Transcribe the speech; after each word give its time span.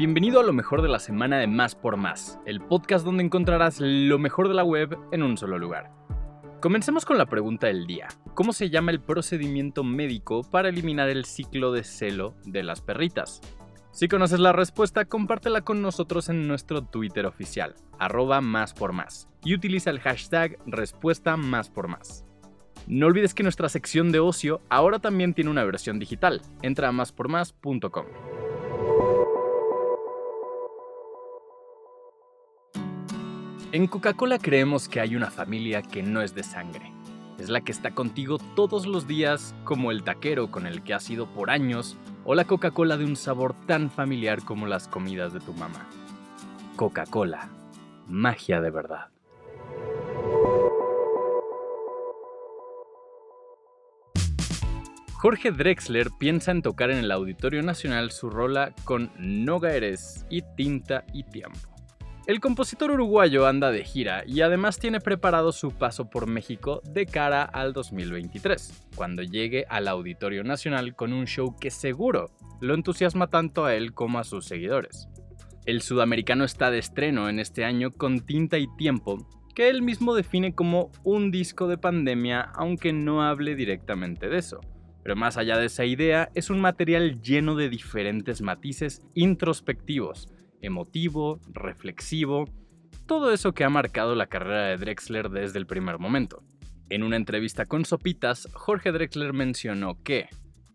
Bienvenido 0.00 0.40
a 0.40 0.42
lo 0.42 0.54
mejor 0.54 0.80
de 0.80 0.88
la 0.88 0.98
semana 0.98 1.36
de 1.36 1.46
Más 1.46 1.74
por 1.74 1.98
Más, 1.98 2.40
el 2.46 2.62
podcast 2.62 3.04
donde 3.04 3.22
encontrarás 3.22 3.80
lo 3.80 4.18
mejor 4.18 4.48
de 4.48 4.54
la 4.54 4.64
web 4.64 4.96
en 5.12 5.22
un 5.22 5.36
solo 5.36 5.58
lugar. 5.58 5.90
Comencemos 6.62 7.04
con 7.04 7.18
la 7.18 7.26
pregunta 7.26 7.66
del 7.66 7.86
día. 7.86 8.08
¿Cómo 8.32 8.54
se 8.54 8.70
llama 8.70 8.92
el 8.92 9.02
procedimiento 9.02 9.84
médico 9.84 10.40
para 10.42 10.70
eliminar 10.70 11.10
el 11.10 11.26
ciclo 11.26 11.70
de 11.70 11.84
celo 11.84 12.34
de 12.46 12.62
las 12.62 12.80
perritas? 12.80 13.42
Si 13.90 14.08
conoces 14.08 14.40
la 14.40 14.54
respuesta, 14.54 15.04
compártela 15.04 15.60
con 15.60 15.82
nosotros 15.82 16.30
en 16.30 16.48
nuestro 16.48 16.82
Twitter 16.82 17.26
oficial, 17.26 17.74
arroba 17.98 18.40
más 18.40 18.72
por 18.72 18.94
más, 18.94 19.28
y 19.44 19.52
utiliza 19.52 19.90
el 19.90 20.00
hashtag 20.00 20.56
respuesta 20.64 21.36
más 21.36 21.68
por 21.68 21.88
más. 21.88 22.24
No 22.86 23.06
olvides 23.06 23.34
que 23.34 23.42
nuestra 23.42 23.68
sección 23.68 24.12
de 24.12 24.20
ocio 24.20 24.62
ahora 24.70 24.98
también 24.98 25.34
tiene 25.34 25.50
una 25.50 25.64
versión 25.64 25.98
digital. 25.98 26.40
Entra 26.62 26.88
a 26.88 26.92
máspormás.com. 26.92 28.06
En 33.72 33.86
Coca-Cola 33.86 34.40
creemos 34.40 34.88
que 34.88 34.98
hay 34.98 35.14
una 35.14 35.30
familia 35.30 35.80
que 35.80 36.02
no 36.02 36.22
es 36.22 36.34
de 36.34 36.42
sangre. 36.42 36.92
Es 37.38 37.48
la 37.50 37.60
que 37.60 37.70
está 37.70 37.92
contigo 37.92 38.38
todos 38.56 38.84
los 38.84 39.06
días, 39.06 39.54
como 39.62 39.92
el 39.92 40.02
taquero 40.02 40.50
con 40.50 40.66
el 40.66 40.82
que 40.82 40.92
has 40.92 41.08
ido 41.08 41.28
por 41.28 41.50
años, 41.50 41.96
o 42.24 42.34
la 42.34 42.46
Coca-Cola 42.46 42.96
de 42.96 43.04
un 43.04 43.14
sabor 43.14 43.54
tan 43.68 43.88
familiar 43.88 44.42
como 44.42 44.66
las 44.66 44.88
comidas 44.88 45.32
de 45.32 45.38
tu 45.38 45.52
mamá. 45.52 45.88
Coca-Cola, 46.74 47.48
magia 48.08 48.60
de 48.60 48.70
verdad. 48.70 49.06
Jorge 55.12 55.52
Drexler 55.52 56.08
piensa 56.18 56.50
en 56.50 56.62
tocar 56.62 56.90
en 56.90 56.98
el 56.98 57.12
Auditorio 57.12 57.62
Nacional 57.62 58.10
su 58.10 58.30
rola 58.30 58.74
con 58.82 59.12
Noga 59.16 59.72
Eres 59.74 60.26
y 60.28 60.42
Tinta 60.56 61.04
y 61.14 61.22
Tiempo. 61.22 61.69
El 62.30 62.38
compositor 62.38 62.92
uruguayo 62.92 63.48
anda 63.48 63.72
de 63.72 63.82
gira 63.82 64.22
y 64.24 64.42
además 64.42 64.78
tiene 64.78 65.00
preparado 65.00 65.50
su 65.50 65.72
paso 65.72 66.10
por 66.10 66.28
México 66.28 66.80
de 66.88 67.04
cara 67.04 67.42
al 67.42 67.72
2023, 67.72 68.86
cuando 68.94 69.24
llegue 69.24 69.66
al 69.68 69.88
Auditorio 69.88 70.44
Nacional 70.44 70.94
con 70.94 71.12
un 71.12 71.26
show 71.26 71.56
que 71.58 71.72
seguro 71.72 72.30
lo 72.60 72.74
entusiasma 72.74 73.26
tanto 73.26 73.64
a 73.64 73.74
él 73.74 73.94
como 73.94 74.20
a 74.20 74.22
sus 74.22 74.44
seguidores. 74.44 75.08
El 75.66 75.82
sudamericano 75.82 76.44
está 76.44 76.70
de 76.70 76.78
estreno 76.78 77.28
en 77.28 77.40
este 77.40 77.64
año 77.64 77.90
con 77.90 78.20
Tinta 78.20 78.58
y 78.58 78.68
Tiempo, 78.76 79.26
que 79.52 79.68
él 79.68 79.82
mismo 79.82 80.14
define 80.14 80.54
como 80.54 80.92
un 81.02 81.32
disco 81.32 81.66
de 81.66 81.78
pandemia, 81.78 82.42
aunque 82.54 82.92
no 82.92 83.24
hable 83.24 83.56
directamente 83.56 84.28
de 84.28 84.38
eso. 84.38 84.60
Pero 85.02 85.16
más 85.16 85.36
allá 85.36 85.58
de 85.58 85.66
esa 85.66 85.84
idea, 85.84 86.30
es 86.36 86.48
un 86.48 86.60
material 86.60 87.20
lleno 87.22 87.56
de 87.56 87.68
diferentes 87.68 88.40
matices 88.40 89.02
introspectivos, 89.14 90.28
emotivo, 90.60 91.40
reflexivo, 91.52 92.46
todo 93.06 93.32
eso 93.32 93.52
que 93.52 93.64
ha 93.64 93.70
marcado 93.70 94.14
la 94.14 94.28
carrera 94.28 94.66
de 94.66 94.76
Drexler 94.76 95.30
desde 95.30 95.58
el 95.58 95.66
primer 95.66 95.98
momento. 95.98 96.42
En 96.90 97.02
una 97.02 97.16
entrevista 97.16 97.66
con 97.66 97.84
Sopitas, 97.84 98.48
Jorge 98.52 98.92
Drexler 98.92 99.32
mencionó 99.32 100.00
que 100.02 100.28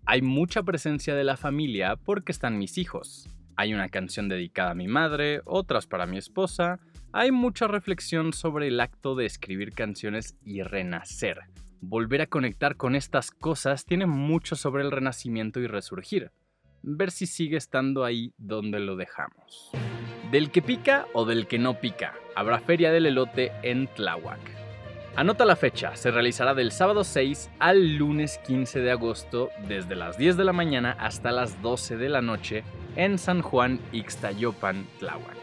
hay 0.05 0.21
mucha 0.21 0.63
presencia 0.63 1.15
de 1.15 1.23
la 1.23 1.37
familia 1.37 1.95
porque 1.95 2.31
están 2.31 2.57
mis 2.57 2.77
hijos. 2.77 3.27
Hay 3.55 3.73
una 3.73 3.89
canción 3.89 4.27
dedicada 4.27 4.71
a 4.71 4.75
mi 4.75 4.87
madre, 4.87 5.41
otras 5.45 5.87
para 5.87 6.05
mi 6.05 6.17
esposa. 6.17 6.79
Hay 7.13 7.31
mucha 7.31 7.67
reflexión 7.67 8.33
sobre 8.33 8.67
el 8.67 8.79
acto 8.79 9.15
de 9.15 9.25
escribir 9.25 9.71
canciones 9.71 10.35
y 10.43 10.61
renacer. 10.61 11.39
Volver 11.79 12.21
a 12.21 12.27
conectar 12.27 12.75
con 12.75 12.95
estas 12.95 13.31
cosas 13.31 13.85
tiene 13.85 14.05
mucho 14.05 14.55
sobre 14.55 14.83
el 14.83 14.91
renacimiento 14.91 15.59
y 15.59 15.67
resurgir 15.67 16.31
ver 16.85 17.11
si 17.11 17.25
sigue 17.25 17.57
estando 17.57 18.05
ahí 18.05 18.33
donde 18.37 18.79
lo 18.79 18.95
dejamos. 18.95 19.71
Del 20.31 20.51
que 20.51 20.61
pica 20.61 21.07
o 21.13 21.25
del 21.25 21.47
que 21.47 21.57
no 21.57 21.79
pica, 21.79 22.13
habrá 22.35 22.59
feria 22.59 22.91
del 22.91 23.07
elote 23.07 23.51
en 23.63 23.87
Tláhuac. 23.87 24.39
Anota 25.15 25.45
la 25.45 25.55
fecha, 25.55 25.95
se 25.95 26.11
realizará 26.11 26.53
del 26.53 26.71
sábado 26.71 27.03
6 27.03 27.49
al 27.59 27.95
lunes 27.95 28.37
15 28.45 28.81
de 28.81 28.91
agosto 28.91 29.49
desde 29.67 29.95
las 29.95 30.17
10 30.17 30.37
de 30.37 30.43
la 30.43 30.53
mañana 30.53 30.95
hasta 30.99 31.31
las 31.31 31.61
12 31.61 31.97
de 31.97 32.09
la 32.09 32.21
noche 32.21 32.63
en 32.95 33.17
San 33.17 33.41
Juan 33.41 33.79
Ixtayopan, 33.91 34.85
Tláhuac. 34.99 35.37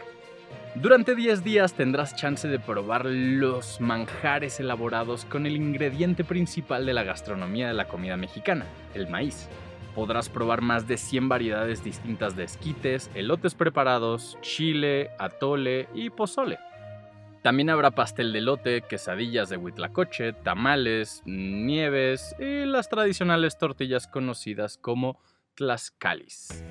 Durante 0.74 1.14
10 1.14 1.42
días 1.42 1.74
tendrás 1.74 2.16
chance 2.16 2.46
de 2.48 2.58
probar 2.58 3.06
los 3.06 3.80
manjares 3.80 4.60
elaborados 4.60 5.24
con 5.24 5.46
el 5.46 5.56
ingrediente 5.56 6.22
principal 6.22 6.86
de 6.86 6.94
la 6.94 7.02
gastronomía 7.02 7.68
de 7.68 7.74
la 7.74 7.88
comida 7.88 8.16
mexicana, 8.16 8.66
el 8.94 9.08
maíz. 9.08 9.48
Podrás 9.94 10.28
probar 10.28 10.62
más 10.62 10.88
de 10.88 10.96
100 10.96 11.28
variedades 11.28 11.84
distintas 11.84 12.34
de 12.36 12.44
esquites, 12.44 13.10
elotes 13.14 13.54
preparados, 13.54 14.38
chile, 14.40 15.10
atole 15.18 15.88
y 15.94 16.10
pozole. 16.10 16.58
También 17.42 17.70
habrá 17.70 17.90
pastel 17.90 18.32
de 18.32 18.38
elote, 18.38 18.82
quesadillas 18.82 19.48
de 19.48 19.56
huitlacoche, 19.56 20.32
tamales, 20.32 21.22
nieves 21.24 22.36
y 22.38 22.64
las 22.64 22.88
tradicionales 22.88 23.58
tortillas 23.58 24.06
conocidas 24.06 24.78
como 24.78 25.18
tlaxcalis. 25.56 26.64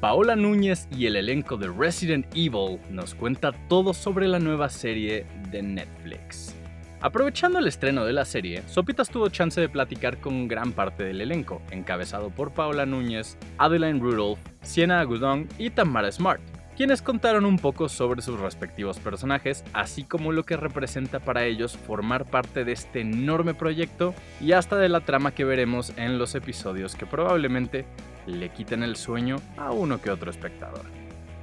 Paola 0.00 0.36
Núñez 0.36 0.88
y 0.96 1.06
el 1.06 1.16
elenco 1.16 1.56
de 1.56 1.68
Resident 1.68 2.26
Evil 2.34 2.78
nos 2.90 3.14
cuenta 3.14 3.52
todo 3.68 3.94
sobre 3.94 4.28
la 4.28 4.38
nueva 4.38 4.68
serie 4.68 5.26
de 5.50 5.62
Netflix. 5.62 6.54
Aprovechando 7.02 7.58
el 7.58 7.66
estreno 7.66 8.04
de 8.04 8.12
la 8.12 8.24
serie, 8.24 8.62
Sopitas 8.68 9.10
tuvo 9.10 9.28
chance 9.28 9.60
de 9.60 9.68
platicar 9.68 10.18
con 10.18 10.46
gran 10.46 10.70
parte 10.70 11.02
del 11.02 11.20
elenco, 11.20 11.60
encabezado 11.72 12.30
por 12.30 12.52
Paola 12.52 12.86
Núñez, 12.86 13.36
Adeline 13.58 13.98
Rudolph, 13.98 14.38
Sienna 14.62 15.00
Agudong 15.00 15.48
y 15.58 15.70
Tamara 15.70 16.12
Smart, 16.12 16.40
quienes 16.76 17.02
contaron 17.02 17.44
un 17.44 17.58
poco 17.58 17.88
sobre 17.88 18.22
sus 18.22 18.38
respectivos 18.38 19.00
personajes, 19.00 19.64
así 19.72 20.04
como 20.04 20.30
lo 20.30 20.44
que 20.44 20.56
representa 20.56 21.18
para 21.18 21.44
ellos 21.44 21.76
formar 21.76 22.24
parte 22.24 22.64
de 22.64 22.70
este 22.70 23.00
enorme 23.00 23.54
proyecto 23.54 24.14
y 24.40 24.52
hasta 24.52 24.76
de 24.76 24.88
la 24.88 25.00
trama 25.00 25.34
que 25.34 25.44
veremos 25.44 25.92
en 25.96 26.18
los 26.18 26.36
episodios 26.36 26.94
que 26.94 27.06
probablemente 27.06 27.84
le 28.28 28.50
quiten 28.50 28.84
el 28.84 28.94
sueño 28.94 29.38
a 29.56 29.72
uno 29.72 30.00
que 30.00 30.12
otro 30.12 30.30
espectador. 30.30 30.84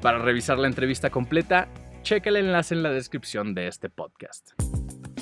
Para 0.02 0.20
revisar 0.20 0.58
la 0.58 0.68
entrevista 0.68 1.10
completa, 1.10 1.68
checa 2.02 2.30
el 2.30 2.38
enlace 2.38 2.76
en 2.76 2.82
la 2.82 2.92
descripción 2.92 3.54
de 3.54 3.68
este 3.68 3.90
podcast. 3.90 4.52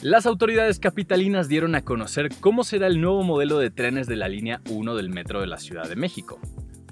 Las 0.03 0.27
autoridades 0.27 0.79
capitalinas 0.79 1.47
dieron 1.47 1.73
a 1.73 1.81
conocer 1.81 2.29
cómo 2.39 2.63
será 2.63 2.85
el 2.85 3.01
nuevo 3.01 3.23
modelo 3.23 3.57
de 3.57 3.71
trenes 3.71 4.05
de 4.05 4.15
la 4.15 4.29
línea 4.29 4.61
1 4.69 4.95
del 4.95 5.09
metro 5.09 5.41
de 5.41 5.47
la 5.47 5.57
Ciudad 5.57 5.89
de 5.89 5.95
México. 5.95 6.39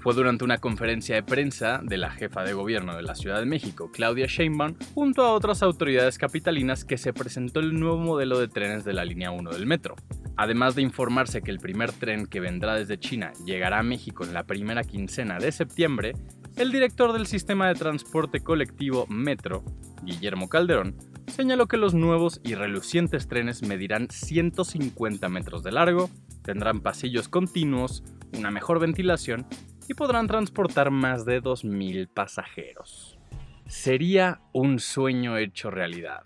Fue 0.02 0.12
durante 0.12 0.44
una 0.44 0.58
conferencia 0.58 1.14
de 1.14 1.22
prensa 1.22 1.80
de 1.84 1.98
la 1.98 2.10
jefa 2.10 2.42
de 2.42 2.52
gobierno 2.52 2.96
de 2.96 3.04
la 3.04 3.14
Ciudad 3.14 3.38
de 3.38 3.46
México, 3.46 3.92
Claudia 3.92 4.26
Sheinbaum, 4.26 4.74
junto 4.92 5.24
a 5.24 5.32
otras 5.32 5.62
autoridades 5.62 6.18
capitalinas 6.18 6.84
que 6.84 6.98
se 6.98 7.12
presentó 7.12 7.60
el 7.60 7.78
nuevo 7.78 7.98
modelo 7.98 8.40
de 8.40 8.48
trenes 8.48 8.84
de 8.84 8.92
la 8.92 9.04
línea 9.04 9.30
1 9.30 9.52
del 9.52 9.66
metro. 9.66 9.94
Además 10.36 10.74
de 10.74 10.82
informarse 10.82 11.42
que 11.42 11.52
el 11.52 11.60
primer 11.60 11.92
tren 11.92 12.26
que 12.26 12.40
vendrá 12.40 12.74
desde 12.74 12.98
China 12.98 13.32
llegará 13.44 13.78
a 13.78 13.84
México 13.84 14.24
en 14.24 14.34
la 14.34 14.44
primera 14.44 14.82
quincena 14.82 15.38
de 15.38 15.52
septiembre, 15.52 16.14
el 16.56 16.72
director 16.72 17.12
del 17.12 17.28
sistema 17.28 17.68
de 17.68 17.74
transporte 17.74 18.40
colectivo 18.40 19.06
Metro, 19.08 19.62
Guillermo 20.02 20.48
Calderón, 20.48 20.96
señaló 21.28 21.66
que 21.66 21.76
los 21.76 21.94
nuevos 21.94 22.40
y 22.44 22.54
relucientes 22.54 23.28
trenes 23.28 23.62
medirán 23.62 24.08
150 24.10 25.28
metros 25.28 25.62
de 25.62 25.72
largo, 25.72 26.10
tendrán 26.42 26.80
pasillos 26.80 27.28
continuos, 27.28 28.02
una 28.36 28.50
mejor 28.50 28.80
ventilación 28.80 29.46
y 29.88 29.94
podrán 29.94 30.26
transportar 30.26 30.90
más 30.90 31.24
de 31.24 31.42
2.000 31.42 32.08
pasajeros. 32.08 33.18
Sería 33.66 34.40
un 34.52 34.78
sueño 34.78 35.36
hecho 35.36 35.70
realidad. 35.70 36.22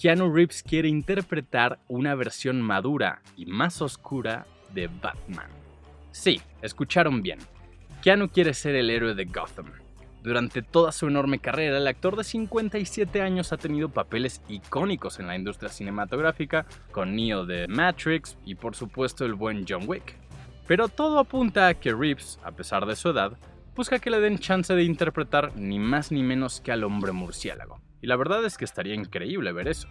Keanu 0.00 0.32
Reeves 0.32 0.62
quiere 0.62 0.88
interpretar 0.88 1.78
una 1.88 2.14
versión 2.14 2.60
madura 2.60 3.22
y 3.36 3.46
más 3.46 3.80
oscura 3.80 4.46
de 4.74 4.88
Batman. 4.88 5.50
Sí, 6.12 6.40
escucharon 6.62 7.22
bien. 7.22 7.38
Keanu 8.02 8.28
quiere 8.28 8.54
ser 8.54 8.74
el 8.74 8.90
héroe 8.90 9.14
de 9.14 9.24
Gotham, 9.24 9.72
durante 10.26 10.60
toda 10.60 10.90
su 10.90 11.06
enorme 11.06 11.38
carrera, 11.38 11.78
el 11.78 11.86
actor 11.86 12.16
de 12.16 12.24
57 12.24 13.22
años 13.22 13.52
ha 13.52 13.58
tenido 13.58 13.90
papeles 13.90 14.42
icónicos 14.48 15.20
en 15.20 15.28
la 15.28 15.36
industria 15.36 15.70
cinematográfica, 15.70 16.66
con 16.90 17.14
Neo 17.14 17.46
de 17.46 17.68
Matrix 17.68 18.36
y 18.44 18.56
por 18.56 18.74
supuesto 18.74 19.24
el 19.24 19.34
buen 19.34 19.64
John 19.68 19.84
Wick. 19.86 20.16
Pero 20.66 20.88
todo 20.88 21.20
apunta 21.20 21.68
a 21.68 21.74
que 21.74 21.94
Reeves, 21.94 22.40
a 22.42 22.50
pesar 22.50 22.86
de 22.86 22.96
su 22.96 23.10
edad, 23.10 23.38
busca 23.76 24.00
que 24.00 24.10
le 24.10 24.18
den 24.18 24.40
chance 24.40 24.74
de 24.74 24.82
interpretar 24.82 25.52
ni 25.54 25.78
más 25.78 26.10
ni 26.10 26.24
menos 26.24 26.60
que 26.60 26.72
al 26.72 26.82
hombre 26.82 27.12
murciélago. 27.12 27.80
Y 28.02 28.08
la 28.08 28.16
verdad 28.16 28.44
es 28.44 28.58
que 28.58 28.64
estaría 28.64 28.96
increíble 28.96 29.52
ver 29.52 29.68
eso. 29.68 29.86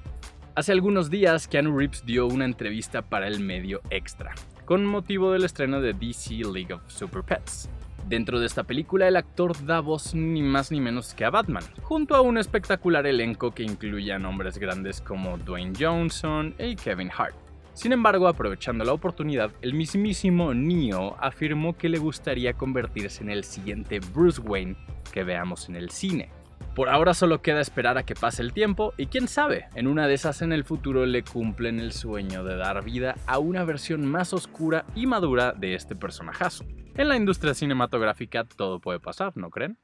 Hace 0.54 0.74
algunos 0.74 1.10
días, 1.10 1.48
Keanu 1.48 1.78
Reeves 1.78 2.06
dio 2.06 2.28
una 2.28 2.44
entrevista 2.44 3.04
para 3.04 3.28
el 3.28 3.40
medio 3.40 3.80
Extra, 3.90 4.36
con 4.66 4.86
motivo 4.86 5.32
del 5.32 5.46
estreno 5.46 5.80
de 5.80 5.94
DC 5.94 6.34
League 6.52 6.74
of 6.74 6.82
Super 6.88 7.24
Pets. 7.24 7.70
Dentro 8.08 8.40
de 8.40 8.46
esta 8.46 8.64
película, 8.64 9.08
el 9.08 9.16
actor 9.16 9.66
da 9.66 9.80
voz 9.80 10.14
ni 10.14 10.44
más 10.44 10.72
ni 10.72 10.80
menos 10.80 11.16
que 11.16 11.26
a 11.26 11.32
Batman, 11.32 11.64
junto 11.82 12.16
a 12.16 12.22
un 12.22 12.38
espectacular 12.38 13.08
elenco 13.08 13.50
que 13.50 13.64
incluye 13.64 14.14
a 14.14 14.20
nombres 14.20 14.60
grandes 14.60 15.02
como 15.02 15.40
Dwayne 15.40 15.74
Johnson 15.80 16.54
y 16.60 16.76
Kevin 16.76 17.10
Hart. 17.18 17.34
Sin 17.74 17.94
embargo, 17.94 18.28
aprovechando 18.28 18.86
la 18.86 18.94
oportunidad, 18.94 19.50
el 19.64 19.74
mismísimo 19.74 20.54
Neo 20.54 21.18
afirmó 21.20 21.76
que 21.76 21.90
le 21.90 21.98
gustaría 21.98 22.54
convertirse 22.54 23.24
en 23.24 23.32
el 23.32 23.44
siguiente 23.44 24.00
Bruce 24.00 24.40
Wayne 24.40 24.76
que 25.12 25.24
veamos 25.24 25.68
en 25.68 25.76
el 25.76 25.90
cine. 25.90 26.30
Por 26.76 26.90
ahora 26.90 27.16
solo 27.16 27.42
queda 27.42 27.60
esperar 27.60 27.98
a 27.98 28.04
que 28.04 28.14
pase 28.14 28.44
el 28.44 28.54
tiempo 28.54 28.94
y 28.98 29.08
quién 29.08 29.28
sabe, 29.28 29.66
en 29.74 29.88
una 29.88 30.08
de 30.08 30.14
esas 30.14 30.44
en 30.44 30.54
el 30.54 30.64
futuro 30.64 31.08
le 31.08 31.24
cumplen 31.24 31.80
el 31.80 31.92
sueño 31.92 32.44
de 32.44 32.56
dar 32.56 32.84
vida 32.84 33.16
a 33.26 33.40
una 33.40 33.64
versión 33.64 34.06
más 34.06 34.32
oscura 34.32 34.86
y 34.94 35.08
madura 35.08 35.54
de 35.54 35.74
este 35.74 35.96
personajazo. 35.96 36.66
En 36.98 37.10
la 37.10 37.18
industria 37.18 37.54
cinematográfica 37.54 38.46
todo 38.46 38.80
puede 38.80 39.02
pasar, 39.02 39.36
¿no 39.36 39.50
creen? 39.50 39.78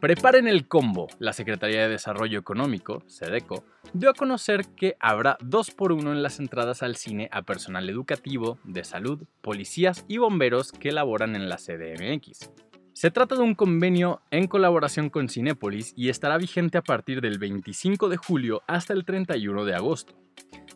Preparen 0.00 0.46
el 0.46 0.68
combo. 0.68 1.08
La 1.18 1.32
Secretaría 1.32 1.82
de 1.82 1.88
Desarrollo 1.88 2.38
Económico, 2.38 3.02
SEDECO, 3.06 3.64
dio 3.92 4.10
a 4.10 4.14
conocer 4.14 4.64
que 4.76 4.96
habrá 5.00 5.36
2 5.40 5.72
por 5.72 5.90
1 5.90 6.12
en 6.12 6.22
las 6.22 6.38
entradas 6.38 6.84
al 6.84 6.94
cine 6.94 7.28
a 7.32 7.42
personal 7.42 7.90
educativo, 7.90 8.58
de 8.62 8.84
salud, 8.84 9.24
policías 9.40 10.04
y 10.06 10.18
bomberos 10.18 10.70
que 10.70 10.92
laboran 10.92 11.34
en 11.34 11.48
la 11.48 11.56
CDMX. 11.56 12.50
Se 13.00 13.10
trata 13.10 13.34
de 13.34 13.40
un 13.40 13.54
convenio 13.54 14.20
en 14.30 14.46
colaboración 14.46 15.08
con 15.08 15.30
Cinépolis 15.30 15.94
y 15.96 16.10
estará 16.10 16.36
vigente 16.36 16.76
a 16.76 16.82
partir 16.82 17.22
del 17.22 17.38
25 17.38 18.10
de 18.10 18.18
julio 18.18 18.60
hasta 18.66 18.92
el 18.92 19.06
31 19.06 19.64
de 19.64 19.74
agosto. 19.74 20.20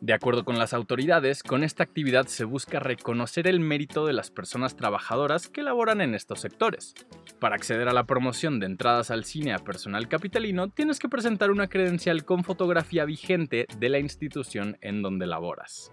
De 0.01 0.15
acuerdo 0.15 0.43
con 0.47 0.59
las 0.59 0.73
autoridades, 0.73 1.43
con 1.43 1.63
esta 1.63 1.83
actividad 1.83 2.25
se 2.25 2.47
busca 2.47 2.81
reconocer 2.81 3.47
el 3.47 3.61
mérito 3.61 4.07
de 4.07 4.15
las 4.15 4.31
personas 4.31 4.75
trabajadoras 4.75 5.49
que 5.49 5.63
laboran 5.63 6.01
en 6.01 6.15
estos 6.15 6.41
sectores. 6.41 6.95
Para 7.41 7.57
acceder 7.57 7.91
a 7.91 7.93
la 7.93 8.07
promoción 8.07 8.59
de 8.59 8.69
entradas 8.69 9.11
al 9.11 9.27
cine 9.27 9.53
a 9.53 9.59
personal 9.59 10.09
capitalino, 10.09 10.71
tienes 10.71 11.01
que 11.01 11.11
presentar 11.11 11.51
una 11.51 11.69
credencial 11.69 12.25
con 12.25 12.43
fotografía 12.43 13.05
vigente 13.05 13.67
de 13.79 13.89
la 13.91 13.99
institución 13.99 14.79
en 14.81 15.03
donde 15.03 15.27
laboras. 15.27 15.93